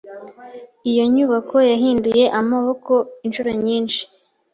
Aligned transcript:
Iyo 0.89 1.03
nyubako 1.13 1.55
yahinduye 1.71 2.23
amaboko 2.39 2.93
inshuro 3.25 3.49
nyinshi. 3.63 4.01